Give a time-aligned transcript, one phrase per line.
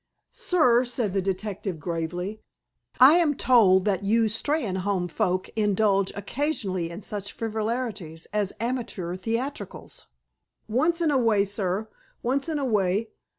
[0.31, 2.41] "Sir," said the detective gravely,
[2.99, 10.07] "I am told that you Steynholme folk indulge occasionally in such frivolities as amateur theatricals?"
[10.67, 11.87] "Once in a way, sir.
[12.23, 13.09] Once in a way.